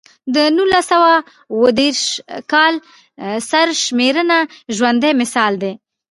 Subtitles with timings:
[0.35, 1.13] د نولس سوه
[1.53, 2.01] اووه دېرش
[2.51, 2.73] کال
[3.49, 4.37] سرشمېرنه
[4.75, 5.73] ژوندی مثال دی.